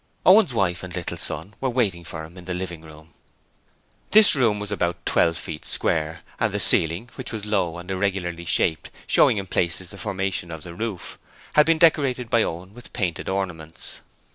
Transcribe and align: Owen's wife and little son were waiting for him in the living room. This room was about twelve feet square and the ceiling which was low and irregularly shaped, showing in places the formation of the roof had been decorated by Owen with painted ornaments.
Owen's 0.25 0.51
wife 0.51 0.81
and 0.81 0.95
little 0.95 1.15
son 1.15 1.53
were 1.61 1.69
waiting 1.69 2.03
for 2.03 2.25
him 2.25 2.35
in 2.35 2.45
the 2.45 2.55
living 2.55 2.81
room. 2.81 3.13
This 4.09 4.33
room 4.33 4.59
was 4.59 4.71
about 4.71 5.05
twelve 5.05 5.37
feet 5.37 5.63
square 5.63 6.21
and 6.39 6.51
the 6.51 6.59
ceiling 6.59 7.11
which 7.17 7.31
was 7.31 7.45
low 7.45 7.77
and 7.77 7.91
irregularly 7.91 8.45
shaped, 8.45 8.89
showing 9.05 9.37
in 9.37 9.45
places 9.45 9.89
the 9.89 9.99
formation 9.99 10.49
of 10.49 10.63
the 10.63 10.73
roof 10.73 11.19
had 11.53 11.67
been 11.67 11.77
decorated 11.77 12.31
by 12.31 12.41
Owen 12.41 12.73
with 12.73 12.93
painted 12.93 13.29
ornaments. 13.29 14.01